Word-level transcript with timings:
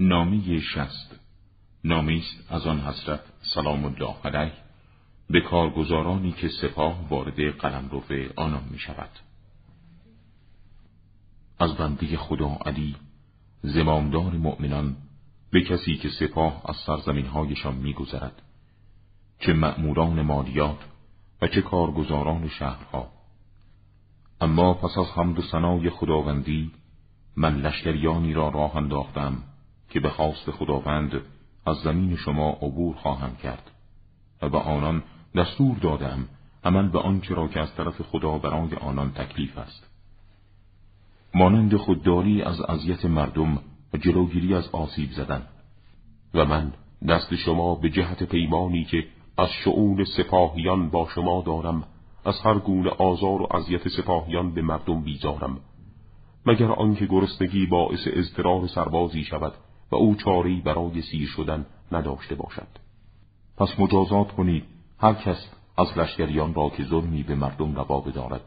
نامی 0.00 0.60
شست 0.60 1.20
نامی 1.84 2.18
است 2.18 2.52
از 2.52 2.66
آن 2.66 2.80
حضرت 2.80 3.20
سلام 3.42 3.84
الله 3.84 4.14
علیه. 4.24 4.52
به 5.30 5.40
کارگزارانی 5.40 6.32
که 6.32 6.48
سپاه 6.48 7.08
وارد 7.08 7.40
قلمرو 7.40 8.02
آنان 8.36 8.64
می 8.70 8.78
شود. 8.78 9.10
از 11.58 11.74
بنده 11.74 12.16
خدا 12.16 12.58
علی 12.66 12.96
زمامدار 13.62 14.32
مؤمنان 14.32 14.96
به 15.50 15.62
کسی 15.62 15.96
که 15.96 16.08
سپاه 16.08 16.62
از 16.64 16.76
سرزمین 16.76 17.26
هایشان 17.26 17.74
میگذرد 17.74 18.42
چه 19.40 19.52
مأموران 19.52 20.22
مالیات 20.22 20.78
و 21.42 21.48
چه 21.48 21.62
کارگزاران 21.62 22.48
شهرها. 22.48 23.10
اما 24.40 24.74
پس 24.74 24.98
از 24.98 25.06
حمد 25.06 25.38
و 25.38 25.42
ثنای 25.42 25.90
خداوندی 25.90 26.70
من 27.36 27.56
لشکریانی 27.56 28.34
را 28.34 28.48
راه 28.48 28.76
انداختم 28.76 29.42
که 29.90 30.00
به 30.00 30.10
خواست 30.10 30.50
خداوند 30.50 31.20
از 31.66 31.76
زمین 31.76 32.16
شما 32.16 32.50
عبور 32.50 32.96
خواهم 32.96 33.36
کرد 33.36 33.70
و 34.42 34.48
به 34.48 34.58
آنان 34.58 35.02
دستور 35.34 35.76
دادم 35.76 36.28
عمل 36.64 36.88
به 36.88 36.98
آنچه 36.98 37.34
را 37.34 37.48
که 37.48 37.60
از 37.60 37.74
طرف 37.74 38.02
خدا 38.02 38.38
برای 38.38 38.74
آنان 38.74 39.10
تکلیف 39.10 39.58
است. 39.58 39.86
مانند 41.34 41.76
خودداری 41.76 42.42
از 42.42 42.60
اذیت 42.60 43.04
مردم 43.04 43.58
و 43.94 43.96
جلوگیری 43.96 44.54
از 44.54 44.68
آسیب 44.68 45.10
زدن 45.10 45.42
و 46.34 46.44
من 46.44 46.72
دست 47.08 47.34
شما 47.34 47.74
به 47.74 47.90
جهت 47.90 48.22
پیمانی 48.22 48.84
که 48.84 49.04
از 49.38 49.48
شعون 49.64 50.04
سپاهیان 50.04 50.90
با 50.90 51.08
شما 51.14 51.42
دارم 51.46 51.84
از 52.24 52.40
هر 52.44 52.58
گونه 52.58 52.90
آزار 52.90 53.42
و 53.42 53.56
اذیت 53.56 53.88
سپاهیان 53.88 54.54
به 54.54 54.62
مردم 54.62 55.00
بیزارم. 55.00 55.60
مگر 56.46 56.72
آنکه 56.72 57.06
گرسنگی 57.06 57.66
باعث 57.66 58.08
اضطرار 58.12 58.66
سربازی 58.66 59.24
شود 59.24 59.52
و 59.90 59.96
او 59.96 60.14
چاری 60.14 60.60
برای 60.60 61.02
سیر 61.02 61.28
شدن 61.28 61.66
نداشته 61.92 62.34
باشد. 62.34 62.68
پس 63.56 63.68
مجازات 63.78 64.32
کنید. 64.32 64.64
هر 65.00 65.14
کس 65.14 65.48
از 65.78 65.98
لشکریان 65.98 66.54
را 66.54 66.68
که 66.68 66.84
ظلمی 66.84 67.22
به 67.22 67.34
مردم 67.34 67.74
روا 67.74 68.00
بدارد 68.00 68.40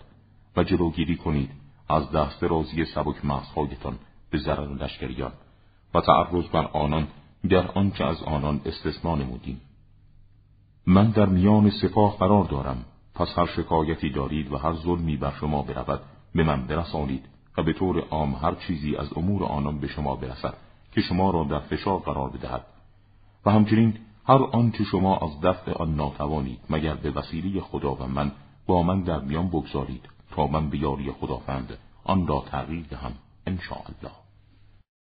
و 0.58 0.64
جلوگیری 0.64 1.16
کنید 1.16 1.52
از 1.90 2.12
دست 2.12 2.44
رازی 2.44 2.86
سبک 2.86 3.26
مغزهایتان 3.26 4.00
به 4.30 4.38
ضرر 4.38 4.84
لشکریان 4.84 5.32
و 5.94 6.02
تعرض 6.02 6.48
بر 6.48 6.70
آنان 6.74 7.08
در 7.50 7.72
آنچه 7.72 8.06
از 8.06 8.24
آنان 8.24 8.62
استثنا 8.66 9.16
نمودیم. 9.16 9.62
من 10.88 11.10
در 11.12 11.26
میان 11.26 11.70
سپاه 11.70 12.18
قرار 12.18 12.44
دارم. 12.44 12.86
پس 13.16 13.28
هر 13.38 13.46
شکایتی 13.46 14.10
دارید 14.10 14.52
و 14.52 14.58
هر 14.58 14.74
ظلمی 14.74 15.18
بر 15.18 15.32
شما 15.40 15.62
برود 15.62 16.02
به 16.36 16.44
من 16.44 16.68
برسانید 16.68 17.26
و 17.58 17.64
به 17.64 17.74
طور 17.74 18.00
عام 18.00 18.36
هر 18.36 18.56
چیزی 18.56 18.96
از 18.96 19.08
امور 19.16 19.44
آنان 19.44 19.80
به 19.80 19.88
شما 19.88 20.16
برسد. 20.16 20.54
که 20.92 21.02
شما 21.02 21.30
را 21.30 21.44
در 21.44 21.60
فشار 21.60 22.00
قرار 22.00 22.30
بدهد. 22.30 22.66
و 23.46 23.52
همچنین 23.52 23.98
هر 24.28 24.44
آنچه 24.44 24.84
شما 24.84 25.18
از 25.18 25.42
دفع 25.42 25.72
آن 25.72 25.96
ناتوانید 25.96 26.60
مگر 26.70 26.94
به 26.94 27.12
وسیله 27.12 27.62
خدا 27.62 27.96
و 27.96 28.04
من 28.08 28.32
با 28.68 28.84
من 28.84 29.02
در 29.02 29.20
میان 29.20 29.48
بگذارید 29.48 30.10
تا 30.32 30.48
من 30.48 30.70
به 30.70 30.78
یاری 30.78 31.12
خداوند 31.12 31.78
آن 32.04 32.28
را 32.28 32.44
تغییر 32.52 32.86
دهم 32.90 33.14
ان 33.48 33.60
الله 33.72 34.16